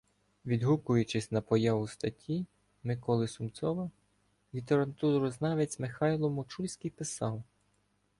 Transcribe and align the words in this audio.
Відгукуючись 0.45 1.31
на 1.31 1.41
появу 1.41 1.87
статті 1.87 2.45
Миколи 2.83 3.27
Сумцова, 3.27 3.91
літературознавець 4.53 5.79
Михайло 5.79 6.29
Мочульський 6.29 6.91
писав: 6.91 7.43